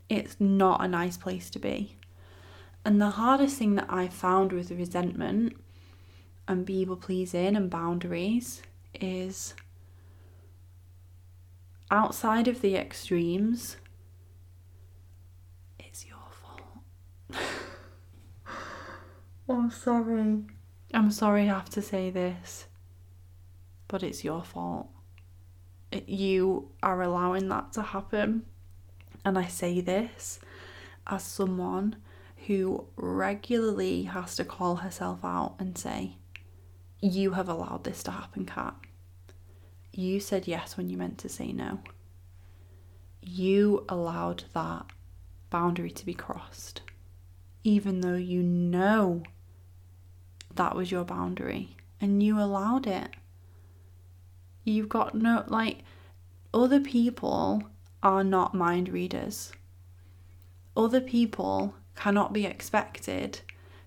It's 0.09 0.37
not 0.39 0.85
a 0.85 0.89
nice 0.89 1.17
place 1.17 1.51
to 1.51 1.59
be. 1.59 1.97
And 2.85 3.01
the 3.01 3.11
hardest 3.11 3.59
thing 3.59 3.75
that 3.75 3.87
I 3.89 4.09
found 4.09 4.53
with 4.53 4.71
resentment 4.71 5.57
and 6.49 6.67
people 6.67 6.97
pleasing 6.97 7.57
and 7.57 7.69
boundaries 7.71 8.63
is 8.95 9.55
outside 11.91 12.49
of 12.49 12.61
the 12.61 12.77
extremes, 12.77 13.77
it's 15.79 16.07
your 16.07 16.17
fault. 16.31 17.43
I'm 19.53 19.71
sorry. 19.71 20.45
I'm 20.93 21.11
sorry 21.11 21.43
I 21.43 21.55
have 21.55 21.71
to 21.71 21.83
say 21.83 22.11
this, 22.11 22.67
but 23.89 24.03
it's 24.03 24.25
your 24.25 24.43
fault. 24.43 24.89
You 26.07 26.71
are 26.83 27.03
allowing 27.03 27.49
that 27.49 27.73
to 27.75 27.83
happen. 27.83 28.45
And 29.25 29.39
I 29.39 29.47
say 29.47 29.81
this 29.81 30.41
as 31.07 31.23
someone 31.23 31.97
who 32.47 32.87
regularly 32.97 34.05
has 34.05 34.37
to 34.37 34.45
call 34.45 34.77
herself 34.77 35.21
out 35.25 35.57
and 35.59 35.77
say, 35.77 36.17
You 37.01 37.33
have 37.33 37.49
allowed 37.49 37.85
this 37.85 38.03
to 38.05 38.13
happen, 38.13 38.47
Kat. 38.47 38.75
you 39.93 40.21
said 40.21 40.47
yes 40.47 40.77
when 40.77 40.89
you 40.89 40.97
meant 40.97 41.19
to 41.19 41.29
say 41.29 41.53
no. 41.53 41.81
You 43.21 43.85
allowed 43.89 44.45
that 44.55 44.87
boundary 45.51 45.91
to 45.91 46.07
be 46.07 46.15
crossed, 46.15 46.83
even 47.63 48.01
though 48.01 48.15
you 48.15 48.43
know 48.43 49.23
that 50.61 50.77
was 50.77 50.93
your 50.93 51.05
boundary 51.05 51.75
and 52.03 52.23
you 52.23 52.39
allowed 52.39 52.87
it. 52.87 53.09
You've 54.63 54.91
got 54.91 55.15
no, 55.15 55.43
like, 55.47 55.79
other 56.53 56.81
people 56.81 57.63
are 58.03 58.23
not 58.23 58.55
mind 58.55 58.91
readers. 58.91 59.53
Other 60.77 61.01
people 61.01 61.75
cannot 61.97 62.35
be 62.35 62.45
expected 62.45 63.41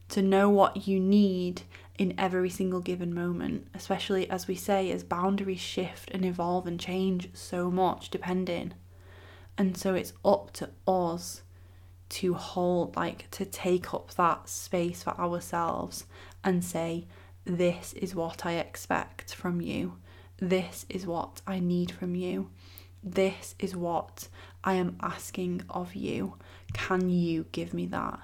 to 0.09 0.23
know 0.23 0.49
what 0.49 0.87
you 0.87 0.99
need 0.99 1.61
in 1.99 2.15
every 2.17 2.49
single 2.49 2.79
given 2.79 3.13
moment, 3.13 3.67
especially 3.75 4.27
as 4.31 4.47
we 4.47 4.55
say, 4.55 4.89
as 4.89 5.03
boundaries 5.03 5.59
shift 5.59 6.09
and 6.09 6.25
evolve 6.25 6.65
and 6.65 6.79
change 6.79 7.29
so 7.35 7.69
much 7.69 8.09
depending. 8.09 8.73
And 9.59 9.77
so 9.77 9.93
it's 9.93 10.13
up 10.25 10.51
to 10.53 10.71
us 10.87 11.43
to 12.09 12.33
hold, 12.33 12.95
like, 12.95 13.29
to 13.29 13.45
take 13.45 13.93
up 13.93 14.15
that 14.15 14.49
space 14.49 15.03
for 15.03 15.11
ourselves 15.19 16.05
and 16.43 16.63
say, 16.63 17.07
This 17.45 17.93
is 17.93 18.15
what 18.15 18.45
I 18.45 18.53
expect 18.53 19.35
from 19.35 19.61
you. 19.61 19.97
This 20.37 20.85
is 20.89 21.05
what 21.05 21.41
I 21.47 21.59
need 21.59 21.91
from 21.91 22.15
you. 22.15 22.49
This 23.03 23.55
is 23.59 23.75
what 23.75 24.27
I 24.63 24.73
am 24.73 24.97
asking 25.01 25.63
of 25.69 25.95
you. 25.95 26.35
Can 26.73 27.09
you 27.09 27.45
give 27.51 27.73
me 27.73 27.85
that? 27.87 28.19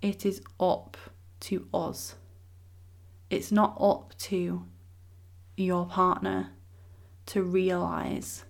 It 0.00 0.24
is 0.24 0.40
up 0.60 0.96
to 1.40 1.66
us. 1.74 2.14
It's 3.30 3.50
not 3.50 3.76
up 3.80 4.14
to 4.18 4.64
your 5.56 5.86
partner 5.86 6.52
to 7.26 7.42
realize 7.42 8.44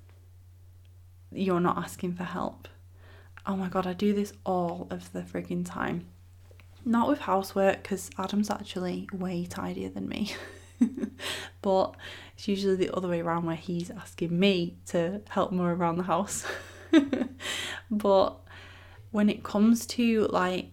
you're 1.33 1.61
not 1.61 1.79
asking 1.79 2.15
for 2.15 2.25
help. 2.25 2.69
Oh 3.47 3.57
my 3.57 3.69
god, 3.69 3.87
I 3.87 3.95
do 3.95 4.13
this 4.13 4.33
all 4.45 4.87
of 4.91 5.13
the 5.13 5.23
frigging 5.23 5.65
time. 5.65 6.07
Not 6.89 7.07
with 7.07 7.19
housework, 7.19 7.83
because 7.83 8.11
Adam's 8.17 8.49
actually 8.49 9.11
way 9.13 9.45
tidier 9.45 9.91
than 9.91 10.09
me. 10.09 10.35
but 11.61 11.95
it's 12.35 12.49
usually 12.49 12.77
the 12.77 12.97
other 12.97 13.09
way 13.09 13.21
around 13.21 13.45
where 13.45 13.57
he's 13.57 13.91
asking 13.91 14.41
me 14.41 14.79
to 14.87 15.21
help 15.29 15.53
more 15.53 15.71
around 15.71 15.99
the 15.99 16.05
house. 16.05 16.47
but 17.91 18.41
when 19.11 19.29
it 19.29 19.45
comes 19.45 19.85
to 19.85 20.29
like 20.29 20.71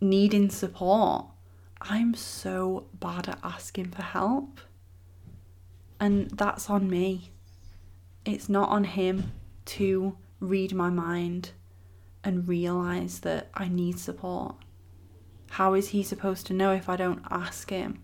needing 0.00 0.50
support, 0.50 1.26
I'm 1.80 2.14
so 2.14 2.86
bad 2.94 3.28
at 3.28 3.40
asking 3.42 3.90
for 3.90 4.02
help. 4.02 4.60
And 5.98 6.30
that's 6.30 6.70
on 6.70 6.88
me. 6.88 7.32
It's 8.24 8.48
not 8.48 8.68
on 8.68 8.84
him 8.84 9.32
to 9.64 10.16
read 10.38 10.72
my 10.76 10.90
mind 10.90 11.50
and 12.22 12.46
realize 12.46 13.18
that 13.20 13.50
I 13.52 13.66
need 13.66 13.98
support. 13.98 14.54
How 15.54 15.74
is 15.74 15.88
he 15.88 16.04
supposed 16.04 16.46
to 16.46 16.54
know 16.54 16.72
if 16.72 16.88
I 16.88 16.94
don't 16.94 17.22
ask 17.28 17.70
him? 17.70 18.02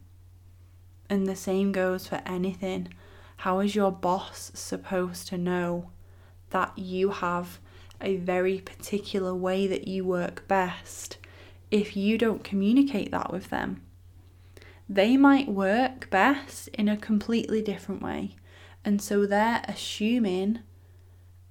And 1.08 1.26
the 1.26 1.36
same 1.36 1.70
goes 1.70 2.08
for 2.08 2.20
anything. 2.26 2.88
How 3.38 3.60
is 3.60 3.76
your 3.76 3.92
boss 3.92 4.50
supposed 4.52 5.28
to 5.28 5.38
know 5.38 5.90
that 6.50 6.76
you 6.76 7.10
have 7.10 7.60
a 8.00 8.16
very 8.16 8.58
particular 8.58 9.32
way 9.32 9.68
that 9.68 9.86
you 9.86 10.04
work 10.04 10.48
best 10.48 11.18
if 11.70 11.96
you 11.96 12.18
don't 12.18 12.42
communicate 12.42 13.12
that 13.12 13.32
with 13.32 13.50
them? 13.50 13.82
They 14.88 15.16
might 15.16 15.48
work 15.48 16.10
best 16.10 16.66
in 16.68 16.88
a 16.88 16.96
completely 16.96 17.62
different 17.62 18.02
way. 18.02 18.34
And 18.84 19.00
so 19.00 19.24
they're 19.24 19.62
assuming 19.68 20.60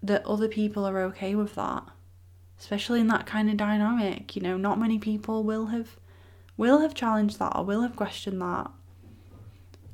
that 0.03 0.25
other 0.25 0.49
people 0.49 0.85
are 0.85 1.01
okay 1.03 1.35
with 1.35 1.55
that. 1.55 1.83
Especially 2.59 3.01
in 3.01 3.07
that 3.07 3.25
kind 3.25 3.49
of 3.49 3.57
dynamic, 3.57 4.35
you 4.35 4.41
know, 4.41 4.57
not 4.57 4.79
many 4.79 4.97
people 4.97 5.43
will 5.43 5.67
have 5.67 5.97
will 6.57 6.79
have 6.79 6.93
challenged 6.93 7.37
that 7.39 7.53
or 7.55 7.65
will 7.65 7.81
have 7.81 7.95
questioned 7.95 8.41
that 8.41 8.71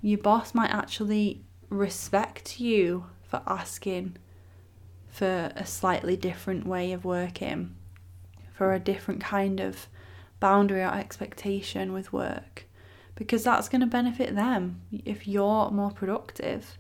your 0.02 0.18
boss 0.18 0.54
might 0.54 0.72
actually 0.72 1.44
respect 1.70 2.60
you 2.60 3.06
for 3.24 3.42
asking 3.48 4.18
for 5.08 5.52
a 5.56 5.66
slightly 5.66 6.18
different 6.18 6.66
way 6.66 6.92
of 6.92 7.06
working, 7.06 7.76
for 8.54 8.74
a 8.74 8.80
different 8.80 9.22
kind 9.22 9.60
of 9.60 9.88
boundary 10.40 10.82
or 10.82 10.94
expectation 10.94 11.94
with 11.94 12.12
work, 12.12 12.66
because 13.16 13.44
that's 13.44 13.70
going 13.70 13.82
to 13.82 13.88
benefit 13.88 14.36
them 14.36 14.82
if 14.92 15.28
you're 15.28 15.70
more 15.70 15.92
productive. 15.92 16.78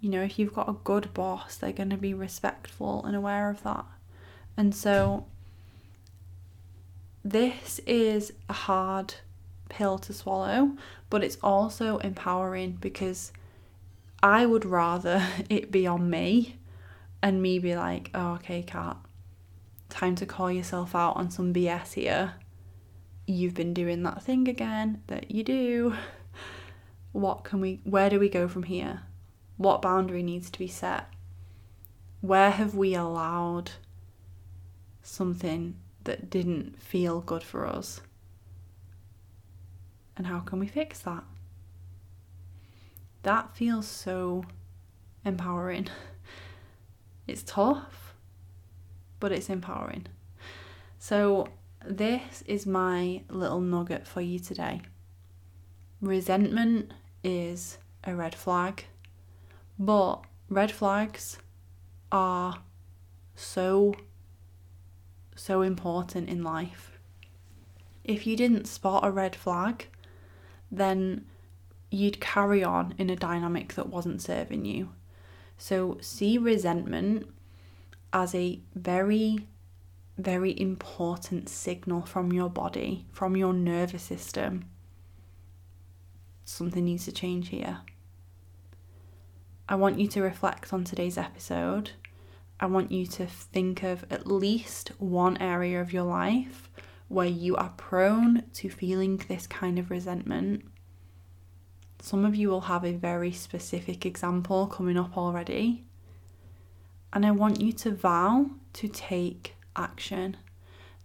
You 0.00 0.10
know, 0.10 0.22
if 0.22 0.38
you've 0.38 0.54
got 0.54 0.68
a 0.68 0.76
good 0.84 1.14
boss, 1.14 1.56
they're 1.56 1.72
going 1.72 1.90
to 1.90 1.96
be 1.96 2.14
respectful 2.14 3.04
and 3.04 3.14
aware 3.16 3.50
of 3.50 3.62
that. 3.62 3.86
And 4.56 4.74
so, 4.74 5.26
this 7.24 7.80
is 7.86 8.32
a 8.48 8.52
hard 8.52 9.14
pill 9.68 9.98
to 9.98 10.12
swallow, 10.12 10.72
but 11.08 11.24
it's 11.24 11.38
also 11.42 11.98
empowering 11.98 12.72
because 12.80 13.32
I 14.22 14.44
would 14.46 14.64
rather 14.64 15.26
it 15.48 15.70
be 15.70 15.86
on 15.86 16.10
me 16.10 16.56
and 17.22 17.42
me 17.42 17.58
be 17.58 17.76
like, 17.76 18.10
oh, 18.14 18.34
okay, 18.34 18.62
Kat, 18.62 18.96
time 19.88 20.14
to 20.16 20.26
call 20.26 20.50
yourself 20.50 20.94
out 20.94 21.16
on 21.16 21.30
some 21.30 21.52
BS 21.52 21.94
here. 21.94 22.34
You've 23.26 23.54
been 23.54 23.74
doing 23.74 24.02
that 24.02 24.22
thing 24.22 24.48
again 24.48 25.02
that 25.06 25.30
you 25.30 25.44
do. 25.44 25.94
What 27.12 27.44
can 27.44 27.60
we, 27.60 27.80
where 27.84 28.08
do 28.08 28.18
we 28.18 28.28
go 28.28 28.48
from 28.48 28.64
here? 28.64 29.02
What 29.56 29.82
boundary 29.82 30.22
needs 30.22 30.48
to 30.50 30.58
be 30.58 30.68
set? 30.68 31.08
Where 32.20 32.50
have 32.50 32.74
we 32.74 32.94
allowed 32.94 33.72
something 35.10 35.76
that 36.04 36.30
didn't 36.30 36.80
feel 36.80 37.20
good 37.20 37.42
for 37.42 37.66
us? 37.66 38.00
And 40.16 40.26
how 40.26 40.40
can 40.40 40.58
we 40.58 40.66
fix 40.66 41.00
that? 41.00 41.24
That 43.22 43.56
feels 43.56 43.86
so 43.86 44.44
empowering. 45.24 45.88
It's 47.26 47.44
tough, 47.44 48.12
but 49.20 49.30
it's 49.30 49.48
empowering. 49.48 50.06
So, 50.98 51.46
this 51.86 52.42
is 52.44 52.66
my 52.66 53.22
little 53.28 53.60
nugget 53.60 54.04
for 54.04 54.20
you 54.20 54.40
today. 54.40 54.82
Resentment 56.00 56.92
is 57.22 57.78
a 58.02 58.16
red 58.16 58.34
flag, 58.34 58.86
but 59.78 60.24
red 60.48 60.72
flags 60.72 61.38
are 62.10 62.58
so, 63.36 63.94
so 65.40 65.62
important 65.62 66.28
in 66.28 66.44
life. 66.44 66.98
If 68.04 68.26
you 68.26 68.36
didn't 68.36 68.66
spot 68.66 69.04
a 69.04 69.10
red 69.10 69.34
flag, 69.34 69.86
then 70.70 71.24
you'd 71.90 72.20
carry 72.20 72.62
on 72.62 72.94
in 72.98 73.08
a 73.08 73.16
dynamic 73.16 73.74
that 73.74 73.88
wasn't 73.88 74.20
serving 74.20 74.66
you. 74.66 74.90
So, 75.56 75.98
see 76.00 76.38
resentment 76.38 77.26
as 78.12 78.34
a 78.34 78.60
very, 78.74 79.46
very 80.18 80.58
important 80.60 81.48
signal 81.48 82.02
from 82.02 82.32
your 82.32 82.50
body, 82.50 83.06
from 83.12 83.36
your 83.36 83.52
nervous 83.52 84.02
system. 84.02 84.66
Something 86.44 86.84
needs 86.84 87.06
to 87.06 87.12
change 87.12 87.48
here. 87.48 87.80
I 89.68 89.74
want 89.76 90.00
you 90.00 90.08
to 90.08 90.22
reflect 90.22 90.72
on 90.72 90.84
today's 90.84 91.16
episode. 91.16 91.92
I 92.62 92.66
want 92.66 92.92
you 92.92 93.06
to 93.06 93.26
think 93.26 93.82
of 93.82 94.04
at 94.10 94.26
least 94.26 94.92
one 94.98 95.38
area 95.38 95.80
of 95.80 95.94
your 95.94 96.02
life 96.02 96.68
where 97.08 97.26
you 97.26 97.56
are 97.56 97.72
prone 97.78 98.44
to 98.52 98.68
feeling 98.68 99.16
this 99.16 99.46
kind 99.46 99.78
of 99.78 99.90
resentment. 99.90 100.64
Some 102.02 102.26
of 102.26 102.36
you 102.36 102.50
will 102.50 102.60
have 102.62 102.84
a 102.84 102.92
very 102.92 103.32
specific 103.32 104.04
example 104.04 104.66
coming 104.66 104.98
up 104.98 105.16
already. 105.16 105.86
And 107.14 107.24
I 107.24 107.30
want 107.30 107.62
you 107.62 107.72
to 107.72 107.92
vow 107.92 108.50
to 108.74 108.88
take 108.88 109.54
action. 109.74 110.36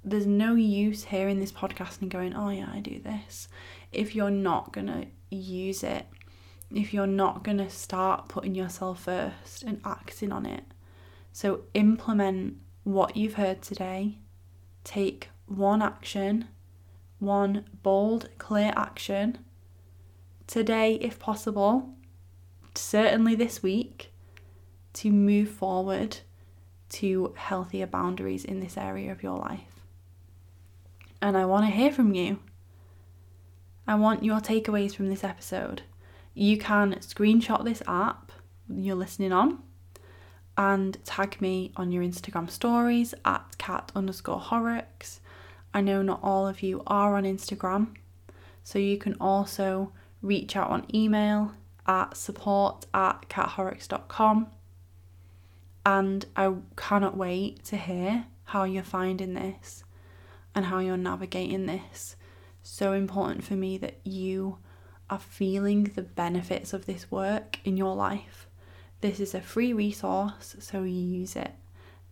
There's 0.04 0.28
no 0.28 0.56
use 0.56 1.06
hearing 1.06 1.40
this 1.40 1.54
podcast 1.54 2.02
and 2.02 2.12
going, 2.12 2.36
oh, 2.36 2.50
yeah, 2.50 2.70
I 2.72 2.82
do 2.82 3.00
this, 3.00 3.48
if 3.94 4.14
you're 4.14 4.30
not 4.30 4.74
going 4.74 4.88
to 4.88 5.08
use 5.36 5.84
it, 5.84 6.06
if 6.70 6.94
you're 6.94 7.08
not 7.08 7.44
going 7.44 7.60
to 7.60 7.70
start 7.70 8.28
putting 8.28 8.56
yourself 8.56 9.04
first 9.04 9.64
and 9.64 9.80
acting 9.86 10.34
on 10.34 10.46
it. 10.46 10.66
So 11.36 11.64
implement 11.74 12.60
what 12.86 13.18
you've 13.18 13.34
heard 13.34 13.62
today, 13.62 14.20
take 14.86 15.28
one 15.48 15.82
action, 15.82 16.48
one 17.20 17.66
bold, 17.84 18.30
clear 18.38 18.72
action 18.78 19.40
today, 20.48 20.94
if 21.02 21.20
possible, 21.20 21.90
certainly 22.74 23.36
this 23.36 23.62
week, 23.62 24.14
to 24.94 25.12
move 25.12 25.50
forward 25.50 26.20
to 26.92 27.34
healthier 27.36 27.86
boundaries 27.86 28.46
in 28.46 28.62
this 28.62 28.78
area 28.78 29.12
of 29.12 29.22
your 29.22 29.38
life. 29.38 29.82
And 31.22 31.36
I 31.36 31.44
want 31.44 31.66
to 31.66 31.72
hear 31.76 31.92
from 31.92 32.14
you. 32.14 32.40
I 33.86 33.96
want 33.96 34.24
your 34.24 34.40
takeaways 34.40 34.96
from 34.96 35.10
this 35.10 35.26
episode. 35.26 35.82
you 36.34 36.58
can 36.58 36.94
screenshot 37.02 37.66
this 37.66 37.84
app 37.88 38.32
you're 38.70 38.96
listening 38.96 39.34
on 39.34 39.65
and 40.58 40.98
tag 41.04 41.42
me 41.42 41.72
on 41.76 41.92
your 41.92 42.04
Instagram 42.04 42.50
stories 42.50 43.14
at 43.26 43.58
kat 43.58 43.92
underscore 43.96 44.40
horrocks. 44.40 45.20
I 45.74 45.82
know 45.82 46.02
not 46.02 46.22
all 46.24 46.48
of 46.48 46.64
you 46.64 46.84
are 46.88 47.16
on 47.16 47.24
Instagram, 47.24 47.96
so 48.64 48.80
you 48.80 48.98
can 48.98 49.16
also 49.20 49.92
reach 50.22 50.56
out 50.56 50.70
on 50.70 50.86
email 50.94 51.54
at 51.86 52.16
support 52.18 52.86
at 52.94 53.28
kathorrocks.com. 53.30 54.48
And 55.86 56.26
I 56.36 56.54
cannot 56.76 57.16
wait 57.16 57.64
to 57.66 57.78
hear 57.78 58.26
how 58.46 58.64
you're 58.64 58.84
finding 58.84 59.34
this 59.34 59.84
and 60.56 60.66
how 60.66 60.80
you're 60.80 60.98
navigating 60.98 61.66
this. 61.66 62.16
So 62.64 62.94
important 62.94 63.44
for 63.44 63.54
me 63.54 63.78
that 63.78 64.00
you 64.04 64.58
are 65.10 65.20
feeling 65.20 65.84
the 65.84 66.02
benefits 66.02 66.74
of 66.74 66.86
this 66.88 67.12
work 67.12 67.60
in 67.64 67.78
your 67.78 67.96
life. 67.96 68.48
This 69.06 69.20
is 69.20 69.36
a 69.36 69.40
free 69.40 69.72
resource, 69.72 70.56
so 70.58 70.82
use 70.82 71.36
it. 71.36 71.52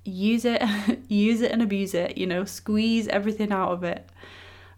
Use 0.05 0.45
it, 0.45 0.61
use 1.07 1.41
it 1.41 1.51
and 1.51 1.63
abuse 1.63 1.95
it, 1.95 2.19
you 2.19 2.27
know, 2.27 2.45
squeeze 2.45 3.07
everything 3.07 3.51
out 3.51 3.71
of 3.71 3.83
it. 3.83 4.07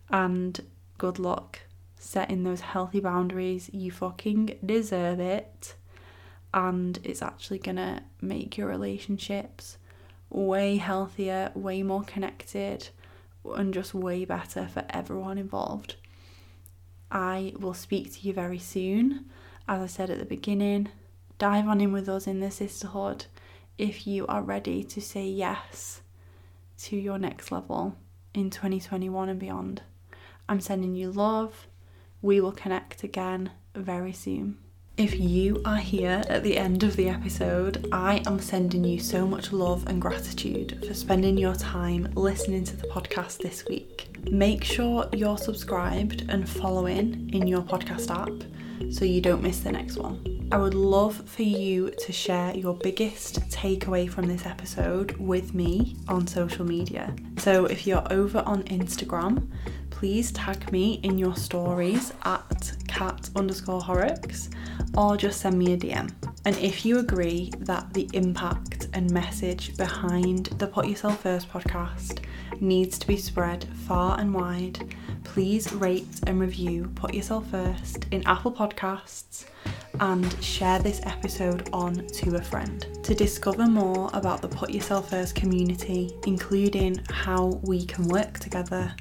And 0.09 0.57
good 0.97 1.19
luck 1.19 1.59
setting 1.99 2.43
those 2.43 2.61
healthy 2.61 3.01
boundaries. 3.01 3.69
You 3.73 3.91
fucking 3.91 4.59
deserve 4.65 5.19
it. 5.19 5.75
And 6.53 6.99
it's 7.03 7.21
actually 7.21 7.59
gonna 7.59 8.03
make 8.21 8.57
your 8.57 8.69
relationships 8.69 9.77
way 10.29 10.77
healthier, 10.77 11.51
way 11.53 11.83
more 11.83 12.03
connected, 12.03 12.87
and 13.43 13.73
just 13.73 13.93
way 13.93 14.23
better 14.23 14.69
for 14.73 14.85
everyone 14.89 15.37
involved. 15.37 15.97
I 17.11 17.51
will 17.59 17.73
speak 17.73 18.13
to 18.13 18.25
you 18.25 18.31
very 18.31 18.59
soon. 18.59 19.25
As 19.67 19.81
I 19.81 19.87
said 19.87 20.09
at 20.09 20.19
the 20.19 20.25
beginning, 20.25 20.87
dive 21.37 21.67
on 21.67 21.81
in 21.81 21.91
with 21.91 22.07
us 22.09 22.27
in 22.27 22.39
the 22.39 22.51
sisterhood 22.51 23.25
if 23.77 24.07
you 24.07 24.25
are 24.27 24.41
ready 24.41 24.83
to 24.83 25.01
say 25.01 25.25
yes 25.25 26.01
to 26.77 26.95
your 26.95 27.17
next 27.17 27.51
level 27.51 27.95
in 28.33 28.49
2021 28.49 29.29
and 29.29 29.39
beyond. 29.39 29.81
I'm 30.47 30.61
sending 30.61 30.95
you 30.95 31.11
love. 31.11 31.67
We 32.21 32.39
will 32.39 32.51
connect 32.51 33.03
again 33.03 33.51
very 33.73 34.13
soon. 34.13 34.57
If 34.97 35.19
you 35.19 35.61
are 35.65 35.77
here 35.77 36.23
at 36.29 36.43
the 36.43 36.57
end 36.57 36.83
of 36.83 36.95
the 36.95 37.09
episode, 37.09 37.89
I 37.91 38.21
am 38.25 38.39
sending 38.39 38.85
you 38.85 38.97
so 38.99 39.27
much 39.27 39.51
love 39.51 39.85
and 39.87 40.01
gratitude 40.01 40.85
for 40.87 40.93
spending 40.93 41.37
your 41.37 41.55
time 41.55 42.13
listening 42.15 42.63
to 42.63 42.77
the 42.77 42.87
podcast 42.87 43.39
this 43.39 43.65
week. 43.65 44.17
Make 44.31 44.63
sure 44.63 45.09
you're 45.11 45.37
subscribed 45.37 46.25
and 46.29 46.47
following 46.47 47.29
in 47.33 47.45
your 47.45 47.61
podcast 47.61 48.09
app 48.09 48.93
so 48.93 49.03
you 49.03 49.19
don't 49.19 49.43
miss 49.43 49.59
the 49.59 49.73
next 49.73 49.97
one. 49.97 50.34
I 50.51 50.57
would 50.57 50.75
love 50.75 51.27
for 51.27 51.41
you 51.41 51.89
to 51.89 52.13
share 52.13 52.55
your 52.55 52.75
biggest 52.75 53.39
takeaway 53.49 54.07
from 54.07 54.27
this 54.27 54.45
episode 54.45 55.13
with 55.17 55.55
me 55.55 55.97
on 56.07 56.27
social 56.27 56.63
media. 56.63 57.15
So 57.37 57.65
if 57.65 57.87
you're 57.87 58.05
over 58.13 58.43
on 58.45 58.63
Instagram, 58.63 59.49
please 59.89 60.31
tag 60.33 60.71
me 60.71 60.99
in 61.01 61.17
your 61.17 61.35
stories 61.35 62.13
at 62.23 62.71
kat 62.87 63.29
underscore 63.35 63.81
horrocks 63.81 64.49
or 64.95 65.17
just 65.17 65.41
send 65.41 65.57
me 65.57 65.73
a 65.73 65.77
DM. 65.77 66.13
And 66.45 66.55
if 66.59 66.85
you 66.85 66.99
agree 66.99 67.51
that 67.59 67.91
the 67.93 68.07
impact 68.13 68.87
and 68.93 69.09
message 69.11 69.75
behind 69.77 70.45
the 70.57 70.67
Put 70.67 70.87
Yourself 70.87 71.21
First 71.21 71.49
podcast 71.49 72.23
needs 72.61 72.99
to 72.99 73.07
be 73.07 73.17
spread 73.17 73.65
far 73.87 74.19
and 74.19 74.31
wide, 74.31 74.95
please 75.23 75.73
rate 75.73 76.19
and 76.27 76.39
review 76.39 76.91
Put 76.93 77.15
Yourself 77.15 77.49
First 77.49 78.05
in 78.11 78.25
Apple 78.27 78.51
Podcasts 78.51 79.45
and 79.99 80.43
share 80.43 80.79
this 80.79 81.01
episode 81.03 81.69
on 81.73 82.07
to 82.07 82.35
a 82.35 82.41
friend. 82.41 82.87
To 83.03 83.13
discover 83.13 83.67
more 83.67 84.09
about 84.13 84.41
the 84.41 84.47
Put 84.47 84.71
Yourself 84.71 85.09
First 85.09 85.35
community, 85.35 86.15
including 86.25 87.01
how 87.09 87.59
we 87.63 87.85
can 87.85 88.07
work 88.07 88.39
together, 88.39 88.93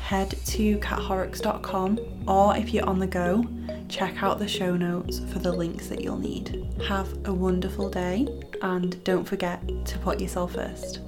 head 0.00 0.30
to 0.46 0.78
kathorrocks.com 0.78 2.24
or 2.26 2.56
if 2.56 2.72
you're 2.72 2.88
on 2.88 2.98
the 2.98 3.06
go, 3.06 3.44
check 3.88 4.22
out 4.22 4.38
the 4.38 4.48
show 4.48 4.76
notes 4.76 5.20
for 5.30 5.38
the 5.38 5.52
links 5.52 5.88
that 5.88 6.00
you'll 6.00 6.18
need. 6.18 6.66
Have 6.86 7.08
a 7.26 7.32
wonderful 7.32 7.90
day 7.90 8.26
and 8.62 9.02
don't 9.04 9.24
forget 9.24 9.60
to 9.86 9.98
put 9.98 10.20
yourself 10.20 10.54
first. 10.54 11.00